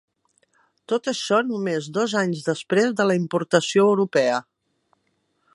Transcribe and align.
Tot 0.93 1.09
això 1.11 1.41
només 1.49 1.91
dos 1.99 2.17
anys 2.23 2.43
després 2.49 2.97
de 3.03 3.09
la 3.11 3.21
importació 3.21 3.87
europea. 3.93 4.45